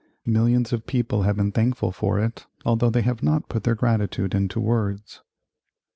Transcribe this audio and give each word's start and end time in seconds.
Millions 0.25 0.73
of 0.73 0.87
people 0.87 1.21
have 1.21 1.35
been 1.35 1.51
thankful 1.51 1.91
for 1.91 2.19
it, 2.19 2.47
although 2.65 2.89
they 2.89 3.03
have 3.03 3.21
not 3.21 3.47
put 3.49 3.65
their 3.65 3.75
gratitude 3.75 4.33
into 4.33 4.59
words. 4.59 5.21